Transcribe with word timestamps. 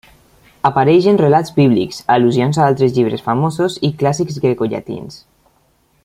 Apareixen 0.69 1.19
relats 1.21 1.51
bíblics, 1.57 1.99
al·lusions 2.15 2.59
a 2.61 2.65
altres 2.69 2.95
llibres 2.97 3.25
famosos 3.29 3.77
i 3.91 3.95
clàssics 4.03 4.43
grecollatins. 4.47 5.21